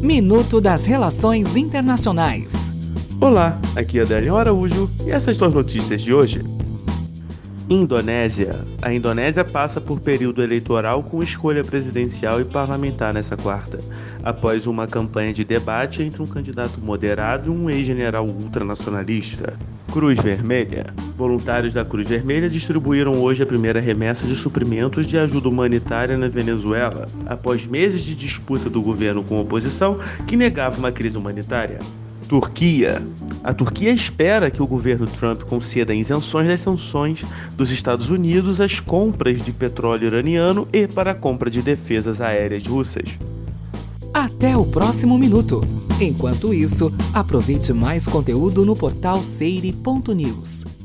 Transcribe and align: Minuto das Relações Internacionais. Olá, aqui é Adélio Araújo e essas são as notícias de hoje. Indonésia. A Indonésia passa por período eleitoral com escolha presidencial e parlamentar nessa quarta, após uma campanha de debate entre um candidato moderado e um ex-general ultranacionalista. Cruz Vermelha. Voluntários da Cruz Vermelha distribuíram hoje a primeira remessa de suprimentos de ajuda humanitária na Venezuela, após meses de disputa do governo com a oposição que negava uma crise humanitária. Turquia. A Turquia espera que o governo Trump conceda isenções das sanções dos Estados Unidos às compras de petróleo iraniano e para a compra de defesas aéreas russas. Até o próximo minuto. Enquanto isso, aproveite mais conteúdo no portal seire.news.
Minuto 0.00 0.62
das 0.62 0.86
Relações 0.86 1.56
Internacionais. 1.56 2.74
Olá, 3.20 3.60
aqui 3.76 3.98
é 3.98 4.02
Adélio 4.02 4.34
Araújo 4.34 4.90
e 5.04 5.10
essas 5.10 5.36
são 5.36 5.48
as 5.48 5.52
notícias 5.52 6.00
de 6.00 6.14
hoje. 6.14 6.42
Indonésia. 7.68 8.52
A 8.80 8.94
Indonésia 8.94 9.44
passa 9.44 9.78
por 9.78 10.00
período 10.00 10.42
eleitoral 10.42 11.02
com 11.02 11.22
escolha 11.22 11.62
presidencial 11.62 12.40
e 12.40 12.46
parlamentar 12.46 13.12
nessa 13.12 13.36
quarta, 13.36 13.78
após 14.22 14.66
uma 14.66 14.86
campanha 14.86 15.32
de 15.32 15.44
debate 15.44 16.02
entre 16.02 16.22
um 16.22 16.26
candidato 16.26 16.80
moderado 16.80 17.48
e 17.48 17.50
um 17.50 17.70
ex-general 17.70 18.26
ultranacionalista. 18.26 19.54
Cruz 19.90 20.18
Vermelha. 20.20 20.94
Voluntários 21.16 21.72
da 21.72 21.84
Cruz 21.84 22.08
Vermelha 22.08 22.48
distribuíram 22.48 23.20
hoje 23.20 23.42
a 23.42 23.46
primeira 23.46 23.80
remessa 23.80 24.24
de 24.24 24.36
suprimentos 24.36 25.04
de 25.04 25.18
ajuda 25.18 25.48
humanitária 25.48 26.16
na 26.16 26.28
Venezuela, 26.28 27.08
após 27.26 27.66
meses 27.66 28.02
de 28.02 28.14
disputa 28.14 28.70
do 28.70 28.80
governo 28.80 29.24
com 29.24 29.38
a 29.38 29.42
oposição 29.42 29.98
que 30.26 30.36
negava 30.36 30.78
uma 30.78 30.92
crise 30.92 31.16
humanitária. 31.16 31.80
Turquia. 32.28 33.02
A 33.42 33.52
Turquia 33.52 33.90
espera 33.90 34.52
que 34.52 34.62
o 34.62 34.66
governo 34.66 35.08
Trump 35.08 35.42
conceda 35.42 35.92
isenções 35.92 36.46
das 36.46 36.60
sanções 36.60 37.24
dos 37.56 37.72
Estados 37.72 38.08
Unidos 38.08 38.60
às 38.60 38.78
compras 38.78 39.44
de 39.44 39.50
petróleo 39.50 40.06
iraniano 40.06 40.68
e 40.72 40.86
para 40.86 41.10
a 41.10 41.14
compra 41.14 41.50
de 41.50 41.60
defesas 41.60 42.20
aéreas 42.20 42.64
russas. 42.64 43.18
Até 44.12 44.56
o 44.56 44.64
próximo 44.64 45.16
minuto. 45.16 45.62
Enquanto 46.00 46.52
isso, 46.52 46.92
aproveite 47.14 47.72
mais 47.72 48.06
conteúdo 48.06 48.64
no 48.64 48.74
portal 48.74 49.22
seire.news. 49.22 50.79